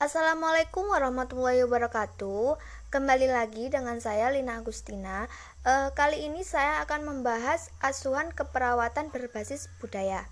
[0.00, 2.56] Assalamualaikum warahmatullahi wabarakatuh.
[2.88, 5.28] Kembali lagi dengan saya Lina Agustina.
[5.60, 10.24] Uh, kali ini saya akan membahas asuhan keperawatan berbasis budaya.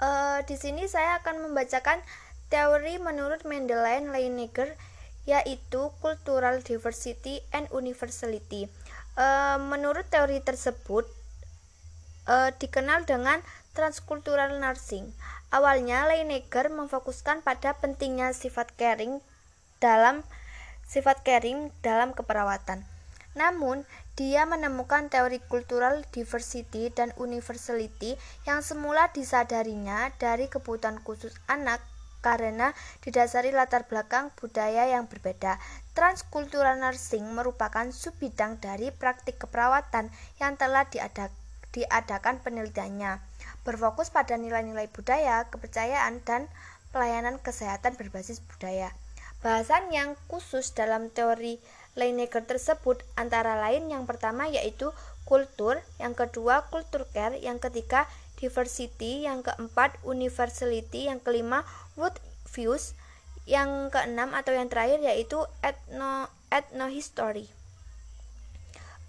[0.00, 2.00] Uh, di sini saya akan membacakan
[2.48, 4.80] teori menurut Mendelein Leineger
[5.28, 8.72] yaitu Cultural Diversity and Universality.
[9.20, 11.04] Uh, menurut teori tersebut
[12.32, 13.44] uh, dikenal dengan
[13.76, 15.12] transkultural nursing.
[15.52, 19.20] Awalnya Leineger memfokuskan pada pentingnya sifat caring
[19.84, 20.24] dalam
[20.88, 22.88] sifat caring dalam keperawatan.
[23.36, 23.84] Namun,
[24.16, 28.16] dia menemukan teori kultural diversity dan universality
[28.48, 31.84] yang semula disadarinya dari kebutuhan khusus anak
[32.24, 32.72] karena
[33.04, 35.60] didasari latar belakang budaya yang berbeda.
[35.92, 40.08] Transkultural nursing merupakan subbidang dari praktik keperawatan
[40.40, 41.41] yang telah diadakan
[41.72, 43.20] penelitiannya
[43.64, 46.50] berfokus pada nilai-nilai budaya, kepercayaan, dan
[46.92, 48.92] pelayanan kesehatan berbasis budaya.
[49.42, 51.58] Bahasan yang khusus dalam teori
[51.92, 54.96] Leineger tersebut antara lain yang pertama yaitu
[55.28, 58.08] kultur, yang kedua kultur care, yang ketiga
[58.40, 61.68] diversity, yang keempat universality, yang kelima
[62.00, 62.16] world
[62.48, 62.96] views,
[63.44, 67.50] yang keenam atau yang terakhir yaitu ethno ethnohistory.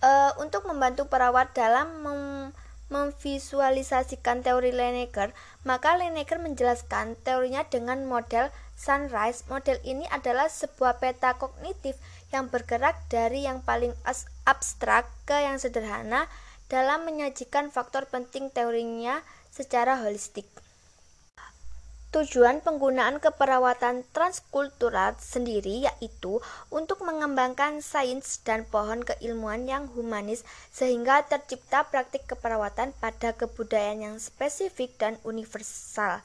[0.03, 2.51] Uh, untuk membantu perawat dalam mem
[2.91, 5.31] memvisualisasikan teori Lineker,
[5.65, 9.47] maka Lineker menjelaskan teorinya dengan model sunrise.
[9.49, 11.97] Model ini adalah sebuah peta kognitif
[12.29, 13.95] yang bergerak dari yang paling
[14.45, 16.29] abstrak ke yang sederhana
[16.69, 20.45] dalam menyajikan faktor penting teorinya secara holistik.
[22.13, 26.37] Tujuan penggunaan keperawatan transkultural sendiri yaitu
[26.69, 34.17] untuk mengembangkan sains dan pohon keilmuan yang humanis sehingga tercipta praktik keperawatan pada kebudayaan yang
[34.21, 36.21] spesifik dan universal.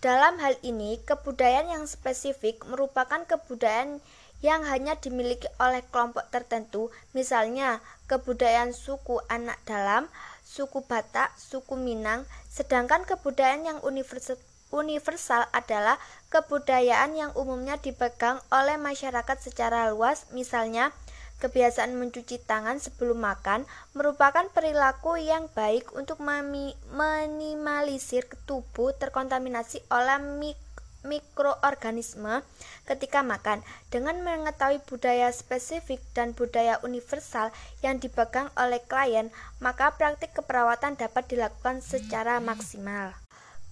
[0.00, 4.00] Dalam hal ini, kebudayaan yang spesifik merupakan kebudayaan
[4.40, 10.08] yang hanya dimiliki oleh kelompok tertentu, misalnya kebudayaan suku anak dalam,
[10.48, 14.40] suku Batak, suku Minang, sedangkan kebudayaan yang universal
[14.74, 16.02] universal adalah
[16.34, 20.90] kebudayaan yang umumnya dipegang oleh masyarakat secara luas, misalnya
[21.38, 30.58] kebiasaan mencuci tangan sebelum makan merupakan perilaku yang baik untuk meminimalisir tubuh terkontaminasi oleh mik
[31.04, 32.40] mikroorganisme
[32.88, 33.60] ketika makan.
[33.92, 37.52] Dengan mengetahui budaya spesifik dan budaya universal
[37.84, 39.28] yang dipegang oleh klien,
[39.60, 43.12] maka praktik keperawatan dapat dilakukan secara maksimal.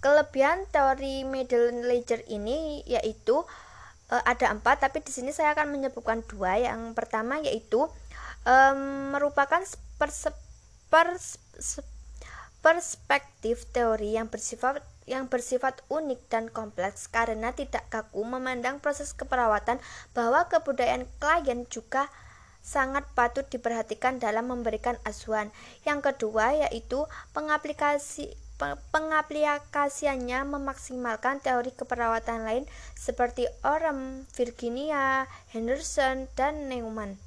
[0.02, 3.46] Kelebihan teori Middle Ledger ini yaitu
[4.10, 6.58] e, ada empat, tapi di sini saya akan menyebutkan dua.
[6.58, 7.86] Yang pertama yaitu
[8.42, 8.54] e,
[9.14, 9.62] merupakan
[10.02, 10.26] pers
[10.90, 11.38] pers
[12.62, 19.82] perspektif teori yang bersifat yang bersifat unik dan kompleks karena tidak kaku memandang proses keperawatan
[20.14, 22.06] bahwa kebudayaan klien juga
[22.62, 25.50] sangat patut diperhatikan dalam memberikan asuhan.
[25.82, 27.02] Yang kedua yaitu
[27.34, 28.30] pengaplikasi
[28.94, 32.64] pengaplikasiannya memaksimalkan teori keperawatan lain
[32.94, 37.18] seperti Orem, Virginia, Henderson, dan Neumann.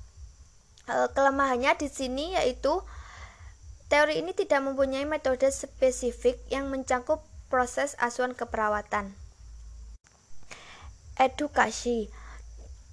[0.86, 2.82] E, kelemahannya di sini yaitu
[3.92, 9.14] teori ini tidak mempunyai metode spesifik yang mencakup proses asuhan keperawatan.
[11.16, 12.12] Edukasi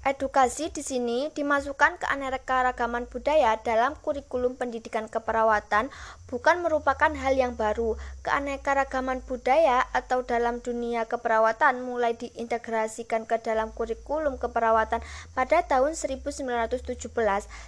[0.03, 5.95] Edukasi di sini dimasukkan ke keanekaragaman budaya dalam kurikulum pendidikan keperawatan
[6.27, 7.95] bukan merupakan hal yang baru.
[8.27, 15.07] Keanekaragaman budaya atau dalam dunia keperawatan mulai diintegrasikan ke dalam kurikulum keperawatan
[15.39, 16.83] pada tahun 1917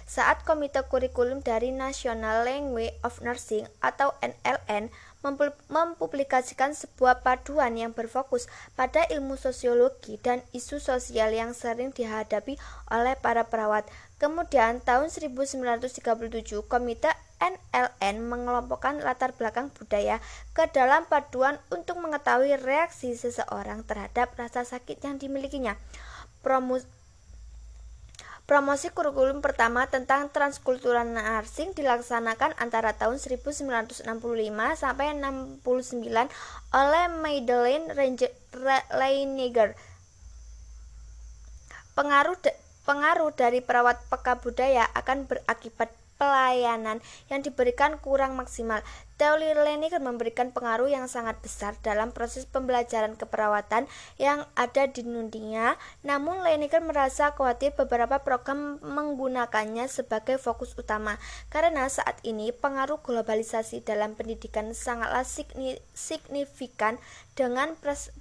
[0.03, 4.91] saat Komite Kurikulum dari National Language of Nursing atau NLN
[5.67, 8.45] mempublikasikan sebuah paduan yang berfokus
[8.77, 12.61] pada ilmu sosiologi dan isu sosial yang sering dihadapi
[12.93, 13.89] oleh para perawat.
[14.21, 16.05] Kemudian tahun 1937
[16.69, 20.23] Komite NLN mengelompokkan latar belakang budaya
[20.55, 25.75] ke dalam paduan untuk mengetahui reaksi seseorang terhadap rasa sakit yang dimilikinya.
[28.45, 34.05] Promosi kurikulum pertama tentang transkultural nursing dilaksanakan antara tahun 1965
[34.77, 35.65] sampai 69
[36.69, 37.89] oleh Madeleine
[38.93, 39.73] Leiniger.
[41.97, 42.37] Pengaruh
[42.85, 48.83] pengaruh dari perawat peka budaya akan berakibat pelayanan yang diberikan kurang maksimal.
[49.15, 53.87] Teori Leniker memberikan pengaruh yang sangat besar dalam proses pembelajaran keperawatan
[54.19, 55.79] yang ada di dunia.
[56.03, 61.15] Namun Leniker merasa khawatir beberapa program menggunakannya sebagai fokus utama
[61.47, 65.23] karena saat ini pengaruh globalisasi dalam pendidikan sangatlah
[65.95, 66.99] signifikan
[67.39, 67.71] dengan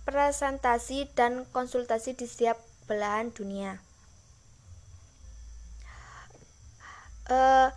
[0.06, 3.82] presentasi dan konsultasi di setiap belahan dunia.
[7.24, 7.72] Uh,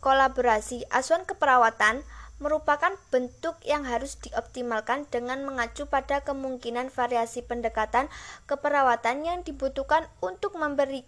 [0.00, 2.04] kolaborasi asuhan keperawatan
[2.42, 8.10] merupakan bentuk yang harus dioptimalkan dengan mengacu pada kemungkinan variasi pendekatan
[8.50, 11.06] keperawatan yang dibutuhkan untuk memberi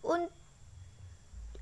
[0.00, 0.32] un,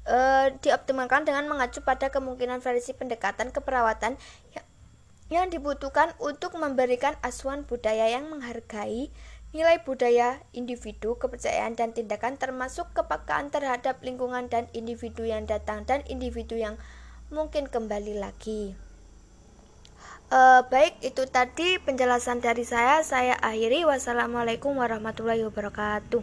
[0.06, 0.18] e,
[0.62, 4.14] dioptimalkan dengan mengacu pada kemungkinan variasi pendekatan keperawatan
[4.54, 4.66] yang,
[5.28, 9.10] yang dibutuhkan untuk memberikan asuhan budaya yang menghargai
[9.50, 16.06] nilai budaya individu, kepercayaan dan tindakan termasuk kepekaan terhadap lingkungan dan individu yang datang dan
[16.06, 16.78] individu yang
[17.34, 18.78] mungkin kembali lagi.
[20.30, 23.02] Uh, baik, itu tadi penjelasan dari saya.
[23.02, 23.82] Saya akhiri.
[23.82, 26.22] Wassalamualaikum warahmatullahi wabarakatuh.